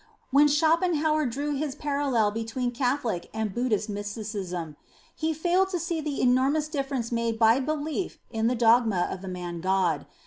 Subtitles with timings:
[0.31, 4.75] When Schopenhauer drew his parallel between Catholic and Buddhist Mysticism,
[5.15, 9.21] he failed to see the enormous differ ence made by belief in the dogma of
[9.21, 10.07] the Man god.